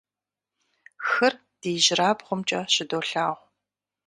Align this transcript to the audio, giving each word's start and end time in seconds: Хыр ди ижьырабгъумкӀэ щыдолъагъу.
Хыр 1.07 1.33
ди 1.59 1.69
ижьырабгъумкӀэ 1.77 2.61
щыдолъагъу. 2.73 3.39